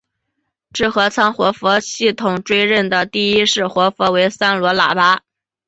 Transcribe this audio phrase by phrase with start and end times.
[0.73, 5.21] 智合仓活佛系统追认的第一世活佛为三罗喇嘛。